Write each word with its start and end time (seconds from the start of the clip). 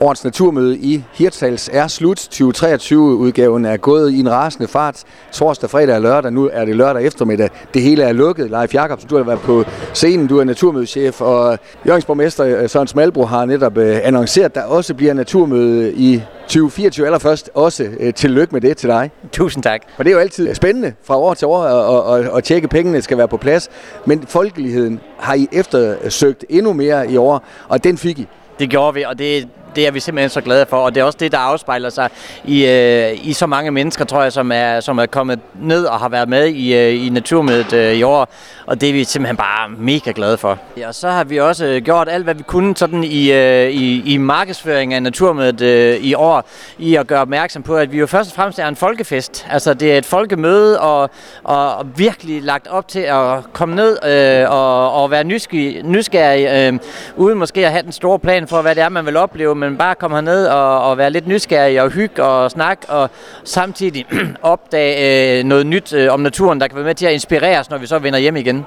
Årets 0.00 0.24
naturmøde 0.24 0.78
i 0.78 1.04
Hirtshals 1.12 1.70
er 1.72 1.86
slut. 1.86 2.18
2023-udgaven 2.18 3.64
er 3.64 3.76
gået 3.76 4.12
i 4.12 4.20
en 4.20 4.30
rasende 4.30 4.68
fart. 4.68 5.04
Torsdag, 5.32 5.70
fredag 5.70 5.94
og 5.94 6.02
lørdag. 6.02 6.32
Nu 6.32 6.50
er 6.52 6.64
det 6.64 6.76
lørdag 6.76 7.06
eftermiddag. 7.06 7.50
Det 7.74 7.82
hele 7.82 8.02
er 8.02 8.12
lukket. 8.12 8.50
Leif 8.50 8.74
Jacobsen, 8.74 9.08
du 9.08 9.16
har 9.16 9.22
været 9.22 9.40
på 9.40 9.64
scenen. 9.94 10.26
Du 10.26 10.38
er 10.38 10.44
naturmødeschef. 10.44 11.20
Og 11.20 11.58
Jørgens 11.86 12.40
øh, 12.40 12.68
Søren 12.68 12.86
Smalbro 12.86 13.24
har 13.24 13.44
netop 13.44 13.78
øh, 13.78 13.98
annonceret, 14.02 14.44
at 14.44 14.54
der 14.54 14.62
også 14.62 14.94
bliver 14.94 15.14
naturmøde 15.14 15.92
i 15.92 16.22
2024 16.40 17.06
allerførst. 17.06 17.50
Også 17.54 17.88
øh, 18.00 18.14
tillykke 18.14 18.52
med 18.52 18.60
det 18.60 18.76
til 18.76 18.88
dig. 18.88 19.10
Tusind 19.32 19.62
tak. 19.62 19.80
For 19.96 20.02
det 20.02 20.10
er 20.10 20.14
jo 20.14 20.20
altid 20.20 20.54
spændende 20.54 20.92
fra 21.04 21.18
år 21.18 21.34
til 21.34 21.46
år 21.46 21.62
at, 21.62 22.20
at, 22.20 22.36
at 22.36 22.44
tjekke, 22.44 22.64
at 22.64 22.70
pengene 22.70 23.02
skal 23.02 23.18
være 23.18 23.28
på 23.28 23.36
plads. 23.36 23.68
Men 24.06 24.24
folkeligheden 24.26 25.00
har 25.18 25.34
I 25.34 25.48
eftersøgt 25.52 26.44
endnu 26.48 26.72
mere 26.72 27.10
i 27.10 27.16
år, 27.16 27.44
og 27.68 27.84
den 27.84 27.98
fik 27.98 28.18
I. 28.18 28.26
Det 28.58 28.70
gjorde 28.70 28.94
vi, 28.94 29.02
og 29.02 29.18
det, 29.18 29.48
det 29.76 29.86
er 29.86 29.90
vi 29.90 30.00
simpelthen 30.00 30.30
så 30.30 30.40
glade 30.40 30.66
for, 30.70 30.76
og 30.76 30.94
det 30.94 31.00
er 31.00 31.04
også 31.04 31.18
det, 31.20 31.32
der 31.32 31.38
afspejler 31.38 31.88
sig 31.88 32.10
i, 32.44 32.66
øh, 32.66 33.28
i 33.28 33.32
så 33.32 33.46
mange 33.46 33.70
mennesker, 33.70 34.04
tror 34.04 34.22
jeg, 34.22 34.32
som 34.32 34.52
er, 34.52 34.80
som 34.80 34.98
er 34.98 35.06
kommet 35.06 35.40
ned 35.54 35.84
og 35.84 35.98
har 36.00 36.08
været 36.08 36.28
med 36.28 36.46
i, 36.46 36.74
øh, 36.74 37.06
i 37.06 37.08
Naturmødet 37.08 37.72
øh, 37.72 37.92
i 37.92 38.02
år, 38.02 38.28
og 38.66 38.80
det 38.80 38.88
er 38.88 38.92
vi 38.92 39.04
simpelthen 39.04 39.36
bare 39.36 39.68
mega 39.78 40.12
glade 40.14 40.38
for. 40.38 40.58
Ja, 40.76 40.88
og 40.88 40.94
så 40.94 41.08
har 41.10 41.24
vi 41.24 41.40
også 41.40 41.66
øh, 41.66 41.82
gjort 41.82 42.08
alt, 42.08 42.24
hvad 42.24 42.34
vi 42.34 42.42
kunne 42.42 42.76
sådan 42.76 43.04
i, 43.04 43.32
øh, 43.32 43.70
i, 43.70 44.14
i 44.14 44.16
markedsføring 44.16 44.94
af 44.94 45.02
Naturmødet 45.02 45.60
øh, 45.60 45.96
i 45.96 46.14
år, 46.14 46.44
i 46.78 46.94
at 46.94 47.06
gøre 47.06 47.20
opmærksom 47.20 47.62
på, 47.62 47.76
at 47.76 47.92
vi 47.92 47.98
jo 47.98 48.06
først 48.06 48.30
og 48.30 48.36
fremmest 48.36 48.58
er 48.58 48.68
en 48.68 48.76
folkefest. 48.76 49.46
Altså 49.50 49.74
det 49.74 49.92
er 49.92 49.98
et 49.98 50.06
folkemøde, 50.06 50.80
og, 50.80 51.10
og, 51.44 51.76
og 51.76 51.86
virkelig 51.98 52.42
lagt 52.42 52.66
op 52.66 52.88
til 52.88 53.00
at 53.00 53.52
komme 53.52 53.74
ned 53.74 53.98
øh, 54.06 54.50
og, 54.50 54.92
og 55.02 55.10
være 55.10 55.24
nysgerrig, 55.24 55.82
nysgerrig 55.84 56.72
øh, 56.72 56.78
uden 57.16 57.38
måske 57.38 57.66
at 57.66 57.72
have 57.72 57.82
den 57.82 57.92
store 57.92 58.18
plan 58.18 58.48
for, 58.48 58.62
hvad 58.62 58.74
det 58.74 58.82
er, 58.82 58.88
man 58.88 59.06
vil 59.06 59.16
opleve, 59.16 59.54
men 59.68 59.78
bare 59.78 59.94
komme 59.94 60.16
herned 60.16 60.46
og, 60.46 60.82
og 60.90 60.98
være 60.98 61.10
lidt 61.10 61.26
nysgerrig 61.26 61.82
og 61.82 61.90
hygge 61.90 62.22
og 62.22 62.50
snakke, 62.50 62.88
og 62.88 63.10
samtidig 63.44 64.06
opdage 64.42 65.38
øh, 65.38 65.44
noget 65.44 65.66
nyt 65.66 65.92
øh, 65.92 66.12
om 66.12 66.20
naturen, 66.20 66.60
der 66.60 66.68
kan 66.68 66.76
være 66.76 66.84
med 66.84 66.94
til 66.94 67.06
at 67.06 67.12
inspirere 67.12 67.60
os, 67.60 67.70
når 67.70 67.78
vi 67.78 67.86
så 67.86 67.98
vender 67.98 68.18
hjem 68.18 68.36
igen. 68.36 68.66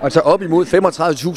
Og 0.00 0.12
så 0.12 0.20
op 0.20 0.42
imod 0.42 0.66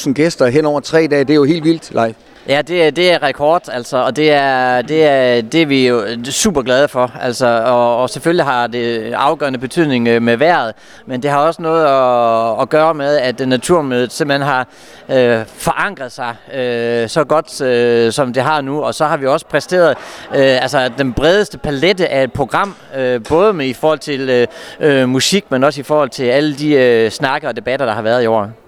35.000 0.07 0.13
gæster 0.13 0.47
hen 0.47 0.65
over 0.65 0.79
tre 0.79 1.07
dage, 1.07 1.23
det 1.23 1.29
er 1.29 1.35
jo 1.35 1.43
helt 1.43 1.63
vildt, 1.63 1.93
Leif. 1.93 2.15
Ja, 2.49 2.61
det 2.61 2.95
det 2.95 3.11
er 3.11 3.23
rekord, 3.23 3.69
altså, 3.71 3.97
og 3.97 4.15
det 4.15 4.31
er, 4.31 4.81
det 4.81 5.05
er, 5.05 5.41
det 5.41 5.61
er 5.61 5.65
vi 5.65 5.87
jo 5.87 6.05
super 6.23 6.61
glade 6.61 6.87
for. 6.87 7.11
Altså, 7.21 7.63
og, 7.65 7.97
og 7.97 8.09
selvfølgelig 8.09 8.45
har 8.45 8.67
det 8.67 9.13
afgørende 9.13 9.59
betydning 9.59 10.07
øh, 10.07 10.21
med 10.21 10.37
vejret, 10.37 10.73
men 11.05 11.23
det 11.23 11.31
har 11.31 11.37
også 11.37 11.61
noget 11.61 11.85
at, 11.85 12.61
at 12.61 12.69
gøre 12.69 12.93
med, 12.93 13.17
at 13.17 13.47
naturmødet 13.47 14.11
simpelthen 14.11 14.47
har 14.47 14.67
øh, 15.09 15.45
forankret 15.45 16.11
sig 16.11 16.35
øh, 16.53 17.09
så 17.09 17.23
godt, 17.23 17.61
øh, 17.61 18.11
som 18.11 18.33
det 18.33 18.43
har 18.43 18.61
nu. 18.61 18.83
Og 18.83 18.95
så 18.95 19.05
har 19.05 19.17
vi 19.17 19.27
også 19.27 19.45
præsteret 19.45 19.97
øh, 20.35 20.61
altså, 20.61 20.91
den 20.97 21.13
bredeste 21.13 21.57
palette 21.57 22.07
af 22.07 22.23
et 22.23 22.33
program, 22.33 22.75
øh, 22.97 23.21
både 23.29 23.53
med 23.53 23.65
i 23.65 23.73
forhold 23.73 23.99
til 23.99 24.29
øh, 24.29 24.47
øh 24.79 25.09
musik, 25.09 25.51
men 25.51 25.63
også 25.63 25.79
i 25.79 25.83
forhold 25.83 26.09
til 26.09 26.23
alle 26.23 26.55
de 26.55 26.73
øh, 26.73 27.11
snakker 27.11 27.47
og 27.47 27.55
debatter, 27.55 27.85
der 27.85 27.93
har 27.93 28.01
været 28.01 28.23
i 28.23 28.27
år. 28.27 28.64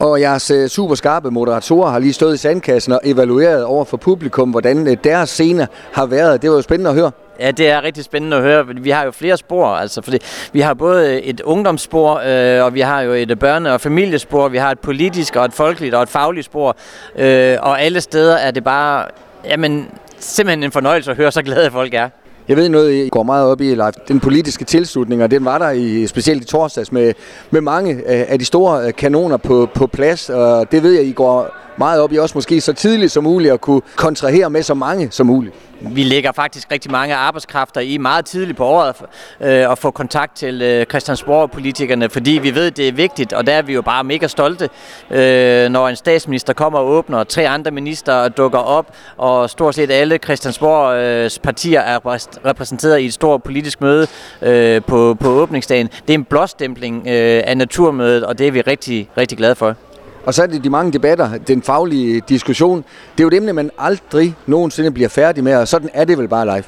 Og 0.00 0.20
jeres 0.20 0.50
øh, 0.50 0.68
super 0.68 0.94
skarpe 0.94 1.30
moderatorer 1.30 1.90
har 1.90 1.98
lige 1.98 2.12
stået 2.12 2.34
i 2.34 2.36
sandkassen 2.36 2.92
og 2.92 3.00
evalueret 3.04 3.64
over 3.64 3.84
for 3.84 3.96
publikum, 3.96 4.50
hvordan 4.50 4.86
øh, 4.88 4.96
deres 5.04 5.30
scene 5.30 5.68
har 5.92 6.06
været. 6.06 6.42
Det 6.42 6.50
var 6.50 6.56
jo 6.56 6.62
spændende 6.62 6.90
at 6.90 6.96
høre. 6.96 7.10
Ja, 7.40 7.50
det 7.50 7.70
er 7.70 7.82
rigtig 7.82 8.04
spændende 8.04 8.36
at 8.36 8.42
høre. 8.42 8.66
Vi 8.66 8.90
har 8.90 9.04
jo 9.04 9.10
flere 9.10 9.36
spor, 9.36 9.66
altså, 9.66 10.02
fordi 10.02 10.18
vi 10.52 10.60
har 10.60 10.74
både 10.74 11.10
øh, 11.10 11.16
et 11.16 11.40
ungdomsspor, 11.40 12.22
øh, 12.26 12.64
og 12.64 12.74
vi 12.74 12.80
har 12.80 13.00
jo 13.00 13.12
et 13.12 13.44
børne- 13.44 13.68
og 13.68 13.80
familiespor, 13.80 14.48
vi 14.48 14.58
har 14.58 14.70
et 14.70 14.78
politisk 14.78 15.36
og 15.36 15.44
et 15.44 15.52
folkeligt 15.52 15.94
og 15.94 16.02
et 16.02 16.08
fagligt 16.08 16.46
spor, 16.46 16.76
øh, 17.16 17.56
og 17.62 17.82
alle 17.82 18.00
steder 18.00 18.36
er 18.36 18.50
det 18.50 18.64
bare, 18.64 19.06
jamen, 19.44 19.88
simpelthen 20.18 20.62
en 20.62 20.72
fornøjelse 20.72 21.10
at 21.10 21.16
høre, 21.16 21.32
så 21.32 21.42
glade 21.42 21.70
folk 21.70 21.94
er. 21.94 22.08
Jeg 22.50 22.58
ved 22.58 22.68
noget, 22.68 22.94
I 22.94 23.08
går 23.08 23.22
meget 23.22 23.46
op 23.46 23.60
i, 23.60 23.74
Leif. 23.74 23.94
Den 24.08 24.20
politiske 24.20 24.64
tilslutning, 24.64 25.22
og 25.22 25.30
den 25.30 25.44
var 25.44 25.58
der 25.58 25.70
i, 25.70 26.06
specielt 26.06 26.42
i 26.42 26.46
torsdags 26.46 26.92
med, 26.92 27.14
med 27.50 27.60
mange 27.60 28.02
af 28.06 28.38
de 28.38 28.44
store 28.44 28.86
øh, 28.86 28.92
kanoner 28.94 29.36
på, 29.36 29.68
på 29.74 29.86
plads. 29.86 30.30
Og 30.30 30.72
det 30.72 30.82
ved 30.82 30.92
jeg, 30.92 31.04
I 31.04 31.12
går 31.12 31.56
meget 31.80 32.00
op 32.00 32.12
i 32.12 32.18
også 32.18 32.34
måske 32.34 32.60
så 32.60 32.72
tidligt 32.72 33.12
som 33.12 33.24
muligt 33.24 33.52
at 33.52 33.60
kunne 33.60 33.82
kontrahere 33.96 34.50
med 34.50 34.62
så 34.62 34.74
mange 34.74 35.08
som 35.10 35.26
muligt. 35.26 35.54
Vi 35.80 36.02
lægger 36.02 36.32
faktisk 36.32 36.72
rigtig 36.72 36.90
mange 36.90 37.14
arbejdskræfter 37.14 37.80
i 37.80 37.98
meget 37.98 38.24
tidligt 38.24 38.56
på 38.56 38.64
året 38.64 38.94
øh, 39.40 39.72
at 39.72 39.78
få 39.78 39.90
kontakt 39.90 40.36
til 40.36 40.62
øh, 40.62 40.86
Christiansborg-politikerne, 40.86 42.08
fordi 42.08 42.30
vi 42.30 42.54
ved, 42.54 42.70
det 42.70 42.88
er 42.88 42.92
vigtigt, 42.92 43.32
og 43.32 43.46
der 43.46 43.52
er 43.52 43.62
vi 43.62 43.72
jo 43.72 43.82
bare 43.82 44.04
mega 44.04 44.26
stolte, 44.26 44.68
øh, 45.10 45.68
når 45.68 45.88
en 45.88 45.96
statsminister 45.96 46.52
kommer 46.52 46.78
og 46.78 46.86
åbner, 46.86 47.18
og 47.18 47.28
tre 47.28 47.48
andre 47.48 47.70
minister 47.70 48.28
dukker 48.28 48.58
op, 48.58 48.94
og 49.16 49.50
stort 49.50 49.74
set 49.74 49.90
alle 49.90 50.18
Christiansborgs 50.24 51.36
øh, 51.36 51.42
partier 51.42 51.80
er 51.80 51.98
repræsenteret 52.46 53.00
i 53.00 53.04
et 53.06 53.14
stort 53.14 53.42
politisk 53.42 53.80
møde 53.80 54.06
øh, 54.42 54.82
på, 54.82 55.16
på 55.20 55.28
åbningsdagen. 55.28 55.86
Det 55.86 56.10
er 56.10 56.14
en 56.14 56.24
blåstempling 56.24 57.06
øh, 57.06 57.42
af 57.46 57.56
naturmødet, 57.56 58.24
og 58.24 58.38
det 58.38 58.46
er 58.46 58.52
vi 58.52 58.60
rigtig, 58.60 59.08
rigtig 59.16 59.38
glade 59.38 59.54
for. 59.54 59.76
Og 60.24 60.34
så 60.34 60.42
er 60.42 60.46
det 60.46 60.64
de 60.64 60.70
mange 60.70 60.92
debatter, 60.92 61.38
den 61.38 61.62
faglige 61.62 62.22
diskussion. 62.28 62.76
Det 63.12 63.20
er 63.20 63.24
jo 63.24 63.28
et 63.28 63.34
emne, 63.34 63.52
man 63.52 63.70
aldrig 63.78 64.34
nogensinde 64.46 64.90
bliver 64.90 65.08
færdig 65.08 65.44
med, 65.44 65.54
og 65.54 65.68
sådan 65.68 65.90
er 65.94 66.04
det 66.04 66.18
vel 66.18 66.28
bare 66.28 66.46
live. 66.46 66.64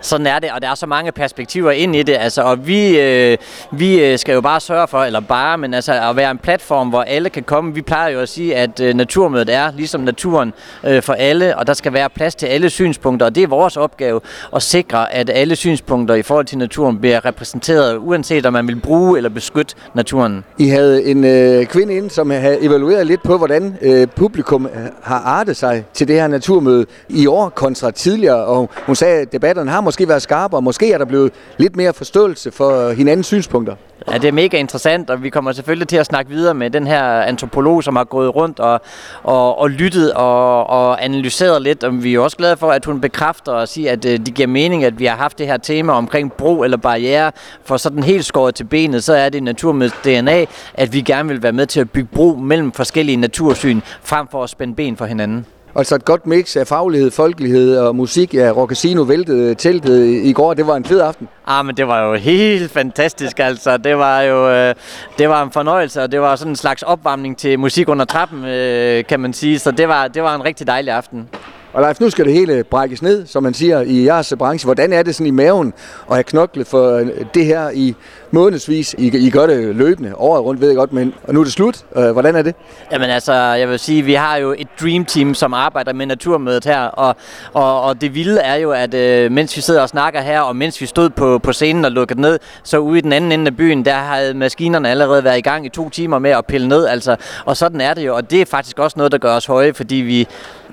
Sådan 0.00 0.26
er 0.26 0.38
det, 0.38 0.50
og 0.50 0.62
der 0.62 0.70
er 0.70 0.74
så 0.74 0.86
mange 0.86 1.12
perspektiver 1.12 1.70
ind 1.70 1.96
i 1.96 2.02
det. 2.02 2.16
Altså, 2.20 2.42
og 2.42 2.66
vi, 2.66 3.00
øh, 3.00 3.38
vi 3.72 4.00
øh, 4.04 4.18
skal 4.18 4.32
jo 4.34 4.40
bare 4.40 4.60
sørge 4.60 4.88
for, 4.88 5.04
eller 5.04 5.20
bare, 5.20 5.58
men 5.58 5.74
altså 5.74 5.92
at 5.92 6.16
være 6.16 6.30
en 6.30 6.38
platform, 6.38 6.88
hvor 6.88 7.02
alle 7.02 7.30
kan 7.30 7.42
komme. 7.42 7.74
Vi 7.74 7.82
plejer 7.82 8.08
jo 8.08 8.20
at 8.20 8.28
sige, 8.28 8.56
at 8.56 8.80
øh, 8.80 8.94
naturmødet 8.94 9.54
er 9.54 9.72
ligesom 9.76 10.00
naturen 10.00 10.52
øh, 10.84 11.02
for 11.02 11.12
alle, 11.12 11.58
og 11.58 11.66
der 11.66 11.74
skal 11.74 11.92
være 11.92 12.10
plads 12.10 12.34
til 12.34 12.46
alle 12.46 12.70
synspunkter, 12.70 13.26
og 13.26 13.34
det 13.34 13.42
er 13.42 13.46
vores 13.46 13.76
opgave 13.76 14.20
at 14.54 14.62
sikre, 14.62 15.14
at 15.14 15.30
alle 15.30 15.56
synspunkter 15.56 16.14
i 16.14 16.22
forhold 16.22 16.46
til 16.46 16.58
naturen 16.58 16.98
bliver 16.98 17.24
repræsenteret, 17.24 17.96
uanset 17.96 18.46
om 18.46 18.52
man 18.52 18.68
vil 18.68 18.80
bruge 18.80 19.16
eller 19.16 19.30
beskytte 19.30 19.74
naturen. 19.94 20.44
I 20.58 20.68
havde 20.68 21.04
en 21.04 21.24
øh, 21.24 21.66
kvinde 21.66 21.94
ind, 21.94 22.10
som 22.10 22.30
havde 22.30 22.62
evalueret 22.62 23.05
lidt 23.06 23.22
på, 23.22 23.38
hvordan 23.38 23.76
øh, 23.82 24.06
publikum 24.16 24.66
øh, 24.66 24.72
har 25.02 25.18
artet 25.18 25.56
sig 25.56 25.84
til 25.94 26.08
det 26.08 26.16
her 26.16 26.28
naturmøde 26.28 26.86
i 27.08 27.26
år 27.26 27.48
kontra 27.48 27.90
tidligere, 27.90 28.44
og 28.44 28.70
hun 28.86 28.96
sagde, 28.96 29.20
at 29.20 29.32
debatterne 29.32 29.70
har 29.70 29.80
måske 29.80 30.08
været 30.08 30.22
skarpere, 30.22 30.62
måske 30.62 30.92
er 30.92 30.98
der 30.98 31.04
blevet 31.04 31.32
lidt 31.58 31.76
mere 31.76 31.94
forståelse 31.94 32.50
for 32.50 32.90
hinandens 32.90 33.26
synspunkter. 33.26 33.74
Ja, 34.12 34.18
det 34.18 34.28
er 34.28 34.32
mega 34.32 34.58
interessant, 34.58 35.10
og 35.10 35.22
vi 35.22 35.30
kommer 35.30 35.52
selvfølgelig 35.52 35.88
til 35.88 35.96
at 35.96 36.06
snakke 36.06 36.30
videre 36.30 36.54
med 36.54 36.70
den 36.70 36.86
her 36.86 37.02
antropolog, 37.02 37.84
som 37.84 37.96
har 37.96 38.04
gået 38.04 38.34
rundt 38.34 38.60
og, 38.60 38.80
og, 39.22 39.58
og 39.58 39.70
lyttet 39.70 40.12
og, 40.12 40.66
og 40.66 41.04
analyseret 41.04 41.62
lidt. 41.62 41.84
Og 41.84 42.04
vi 42.04 42.14
er 42.14 42.20
også 42.20 42.36
glade 42.36 42.56
for, 42.56 42.70
at 42.70 42.84
hun 42.84 43.00
bekræfter 43.00 43.52
og 43.52 43.68
siger, 43.68 43.92
at 43.92 44.04
øh, 44.04 44.18
det 44.18 44.34
giver 44.34 44.48
mening, 44.48 44.84
at 44.84 44.98
vi 44.98 45.04
har 45.04 45.16
haft 45.16 45.38
det 45.38 45.46
her 45.46 45.56
tema 45.56 45.92
omkring 45.92 46.32
bro 46.32 46.62
eller 46.62 46.76
barriere. 46.76 47.32
For 47.64 47.76
sådan 47.76 48.02
helt 48.02 48.24
skåret 48.24 48.54
til 48.54 48.64
benet, 48.64 49.04
så 49.04 49.14
er 49.14 49.28
det 49.28 49.42
naturmødet 49.42 49.94
DNA, 50.04 50.44
at 50.74 50.92
vi 50.92 51.00
gerne 51.00 51.28
vil 51.28 51.42
være 51.42 51.52
med 51.52 51.66
til 51.66 51.80
at 51.80 51.90
bygge 51.90 52.08
bro 52.14 52.36
mellem 52.36 52.72
forskellige 52.86 53.16
natursyn, 53.16 53.80
frem 54.02 54.28
for 54.30 54.44
at 54.44 54.50
spænde 54.50 54.74
ben 54.74 54.96
for 54.96 55.06
hinanden. 55.06 55.46
Altså 55.78 55.94
et 55.94 56.04
godt 56.04 56.26
mix 56.26 56.56
af 56.56 56.66
faglighed, 56.66 57.10
folkelighed 57.10 57.78
og 57.78 57.96
musik. 57.96 58.34
Ja, 58.34 58.50
Rockasino 58.50 59.02
væltede 59.02 59.54
teltet 59.54 60.06
i 60.06 60.32
går. 60.32 60.54
Det 60.54 60.66
var 60.66 60.76
en 60.76 60.84
fed 60.84 61.00
aften. 61.00 61.28
Ah, 61.46 61.66
men 61.66 61.76
det 61.76 61.88
var 61.88 62.06
jo 62.06 62.14
helt 62.14 62.70
fantastisk, 62.70 63.40
altså. 63.40 63.76
Det 63.76 63.98
var 63.98 64.20
jo 64.20 64.50
øh, 64.50 64.74
det 65.18 65.28
var 65.28 65.42
en 65.42 65.50
fornøjelse, 65.50 66.02
og 66.02 66.12
det 66.12 66.20
var 66.20 66.36
sådan 66.36 66.52
en 66.52 66.56
slags 66.56 66.82
opvarmning 66.82 67.38
til 67.38 67.58
musik 67.58 67.88
under 67.88 68.04
trappen, 68.04 68.44
øh, 68.44 69.04
kan 69.04 69.20
man 69.20 69.32
sige. 69.32 69.58
Så 69.58 69.70
det 69.70 69.88
var, 69.88 70.08
det 70.08 70.22
var 70.22 70.34
en 70.34 70.44
rigtig 70.44 70.66
dejlig 70.66 70.92
aften. 70.92 71.28
Og 71.76 71.82
Leif, 71.82 72.00
nu 72.00 72.10
skal 72.10 72.24
det 72.24 72.32
hele 72.32 72.64
brækkes 72.64 73.02
ned, 73.02 73.26
som 73.26 73.42
man 73.42 73.54
siger 73.54 73.80
i 73.80 74.04
jeres 74.04 74.34
branche. 74.38 74.66
Hvordan 74.66 74.92
er 74.92 75.02
det 75.02 75.14
sådan 75.14 75.26
i 75.26 75.30
maven 75.30 75.72
at 76.10 76.16
have 76.16 76.24
knoklet 76.24 76.66
for 76.66 76.96
øh, 76.96 77.06
det 77.34 77.44
her 77.44 77.70
i 77.70 77.94
månedsvis? 78.30 78.94
I, 78.98 79.26
I 79.26 79.30
gør 79.30 79.46
det 79.46 79.76
løbende, 79.76 80.14
året 80.14 80.44
rundt 80.44 80.60
ved 80.60 80.68
jeg 80.68 80.76
godt, 80.76 80.92
men 80.92 81.14
og 81.24 81.34
nu 81.34 81.40
er 81.40 81.44
det 81.44 81.52
slut. 81.52 81.84
Øh, 81.96 82.10
hvordan 82.10 82.36
er 82.36 82.42
det? 82.42 82.54
Jamen 82.92 83.10
altså, 83.10 83.32
jeg 83.32 83.68
vil 83.68 83.78
sige, 83.78 84.02
vi 84.02 84.14
har 84.14 84.36
jo 84.36 84.54
et 84.58 84.68
dream 84.80 85.04
team, 85.04 85.34
som 85.34 85.54
arbejder 85.54 85.92
med 85.92 86.06
naturmødet 86.06 86.64
her, 86.64 86.80
og, 86.80 87.16
og, 87.52 87.82
og 87.82 88.00
det 88.00 88.14
vilde 88.14 88.40
er 88.40 88.54
jo, 88.54 88.70
at 88.70 88.94
øh, 88.94 89.32
mens 89.32 89.56
vi 89.56 89.60
sidder 89.60 89.82
og 89.82 89.88
snakker 89.88 90.20
her, 90.20 90.40
og 90.40 90.56
mens 90.56 90.80
vi 90.80 90.86
stod 90.86 91.10
på, 91.10 91.38
på 91.38 91.52
scenen 91.52 91.84
og 91.84 91.92
lukkede 91.92 92.20
ned, 92.20 92.38
så 92.62 92.78
ude 92.78 92.98
i 92.98 93.00
den 93.00 93.12
anden 93.12 93.32
ende 93.32 93.46
af 93.46 93.56
byen, 93.56 93.84
der 93.84 93.94
havde 93.94 94.34
maskinerne 94.34 94.90
allerede 94.90 95.24
været 95.24 95.38
i 95.38 95.42
gang 95.42 95.66
i 95.66 95.68
to 95.68 95.88
timer 95.88 96.18
med 96.18 96.30
at 96.30 96.46
pille 96.46 96.68
ned, 96.68 96.86
altså, 96.86 97.16
og 97.44 97.56
sådan 97.56 97.80
er 97.80 97.94
det 97.94 98.06
jo, 98.06 98.16
og 98.16 98.30
det 98.30 98.40
er 98.40 98.46
faktisk 98.46 98.78
også 98.78 98.94
noget, 98.96 99.12
der 99.12 99.18
gør 99.18 99.36
os 99.36 99.46
høje, 99.46 99.72
fordi 99.72 99.96
vi, 99.96 100.28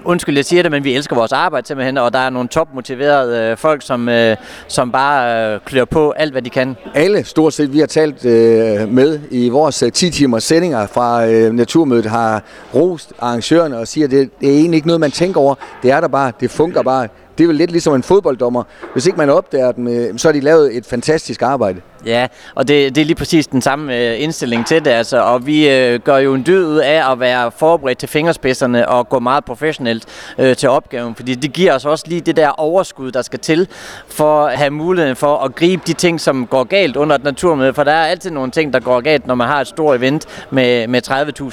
undskyld, 0.05 0.35
jeg 0.35 0.45
siger 0.45 0.61
det, 0.61 0.71
men 0.71 0.83
vi 0.83 0.95
elsker 0.95 1.15
vores 1.15 1.31
arbejde 1.31 1.67
simpelthen, 1.67 1.97
og 1.97 2.13
der 2.13 2.19
er 2.19 2.29
nogle 2.29 2.49
topmotiverede 2.49 3.51
øh, 3.51 3.57
folk, 3.57 3.81
som, 3.81 4.09
øh, 4.09 4.37
som 4.67 4.91
bare 4.91 5.53
øh, 5.53 5.59
klør 5.65 5.85
på 5.85 6.11
alt, 6.11 6.31
hvad 6.31 6.41
de 6.41 6.49
kan. 6.49 6.75
Alle 6.93 7.23
stort 7.23 7.53
set, 7.53 7.73
vi 7.73 7.79
har 7.79 7.85
talt 7.85 8.25
øh, 8.25 8.89
med 8.89 9.19
i 9.31 9.49
vores 9.49 9.83
øh, 9.83 9.91
10 9.91 10.09
timers 10.09 10.43
sendinger 10.43 10.87
fra 10.87 11.27
øh, 11.27 11.53
Naturmødet, 11.53 12.05
har 12.05 12.43
rost 12.75 13.13
arrangørerne 13.19 13.77
og 13.77 13.87
siger, 13.87 14.07
at 14.07 14.11
det, 14.11 14.29
det 14.41 14.49
er 14.49 14.57
egentlig 14.57 14.75
ikke 14.75 14.87
noget, 14.87 14.99
man 14.99 15.11
tænker 15.11 15.41
over. 15.41 15.55
Det 15.83 15.91
er 15.91 15.99
der 15.99 16.07
bare, 16.07 16.31
det 16.39 16.51
fungerer 16.51 16.83
bare. 16.83 17.07
Det 17.37 17.43
er 17.43 17.47
vel 17.47 17.55
lidt 17.55 17.71
ligesom 17.71 17.95
en 17.95 18.03
fodbolddommer. 18.03 18.63
Hvis 18.93 19.05
ikke 19.05 19.17
man 19.17 19.29
opdager 19.29 19.71
dem, 19.71 19.87
øh, 19.87 20.17
så 20.19 20.27
har 20.27 20.33
de 20.33 20.39
lavet 20.39 20.77
et 20.77 20.85
fantastisk 20.85 21.41
arbejde. 21.41 21.81
Ja, 22.05 22.27
og 22.55 22.67
det, 22.67 22.95
det 22.95 23.01
er 23.01 23.05
lige 23.05 23.15
præcis 23.15 23.47
den 23.47 23.61
samme 23.61 23.97
øh, 23.97 24.21
indstilling 24.21 24.67
til 24.67 24.85
det, 24.85 24.91
altså, 24.91 25.21
og 25.21 25.45
vi 25.45 25.69
øh, 25.69 25.99
gør 25.99 26.17
jo 26.17 26.33
en 26.33 26.43
dyd 26.45 26.65
ud 26.65 26.77
af 26.77 27.11
at 27.11 27.19
være 27.19 27.51
forberedt 27.51 27.97
til 27.97 28.09
fingerspidserne 28.09 28.89
og 28.89 29.09
gå 29.09 29.19
meget 29.19 29.45
professionelt 29.45 30.05
øh, 30.37 30.55
til 30.55 30.69
opgaven, 30.69 31.15
fordi 31.15 31.35
det 31.35 31.53
giver 31.53 31.75
os 31.75 31.85
også 31.85 32.05
lige 32.07 32.21
det 32.21 32.35
der 32.35 32.49
overskud, 32.49 33.11
der 33.11 33.21
skal 33.21 33.39
til 33.39 33.67
for 34.07 34.45
at 34.45 34.57
have 34.57 34.69
muligheden 34.69 35.15
for 35.15 35.37
at 35.37 35.55
gribe 35.55 35.83
de 35.87 35.93
ting, 35.93 36.21
som 36.21 36.47
går 36.47 36.63
galt 36.63 36.95
under 36.95 37.15
et 37.15 37.23
naturmøde, 37.23 37.73
for 37.73 37.83
der 37.83 37.91
er 37.91 38.05
altid 38.05 38.31
nogle 38.31 38.51
ting, 38.51 38.73
der 38.73 38.79
går 38.79 39.01
galt, 39.01 39.27
når 39.27 39.35
man 39.35 39.47
har 39.47 39.61
et 39.61 39.67
stort 39.67 39.97
event 39.97 40.25
med, 40.49 40.87
med 40.87 41.07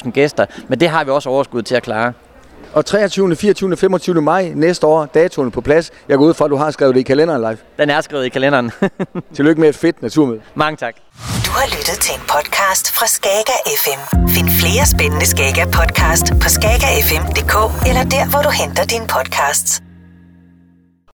30.000 0.05 0.11
gæster, 0.11 0.47
men 0.69 0.81
det 0.81 0.89
har 0.89 1.05
vi 1.05 1.11
også 1.11 1.29
overskud 1.29 1.63
til 1.63 1.75
at 1.75 1.83
klare. 1.83 2.13
Og 2.73 2.87
23., 2.87 3.37
24., 3.37 3.77
25. 3.77 4.23
maj 4.23 4.53
næste 4.55 4.87
år, 4.87 5.07
datoen 5.07 5.51
på 5.51 5.61
plads. 5.61 5.91
Jeg 6.09 6.19
går 6.19 6.25
ud 6.25 6.35
fra, 6.35 6.45
at 6.45 6.51
du 6.51 6.57
har 6.57 6.71
skrevet 6.71 6.95
det 6.95 7.01
i 7.01 7.05
kalenderen 7.05 7.41
live. 7.41 7.59
Den 7.79 7.91
er 7.91 8.01
skrevet 8.01 8.25
i 8.25 8.29
kalenderen. 8.29 8.71
Tillykke 9.37 9.61
med 9.61 9.69
et 9.69 9.77
fedt 9.77 10.03
naturmøde. 10.03 10.41
Mange 10.55 10.77
tak. 10.77 10.95
Du 11.47 11.51
har 11.51 11.67
lyttet 11.67 11.99
til 12.01 12.15
en 12.15 12.21
podcast 12.21 12.93
fra 12.97 13.07
Skager 13.07 13.59
FM. 13.83 14.29
Find 14.29 14.49
flere 14.49 14.87
spændende 14.87 15.27
Skager 15.27 15.67
podcast 15.67 16.27
på 16.43 16.49
skagerfm.dk 16.49 17.55
eller 17.89 18.05
der, 18.05 18.31
hvor 18.31 18.43
du 18.43 18.51
henter 18.51 18.85
dine 18.85 19.07
podcasts. 19.07 19.83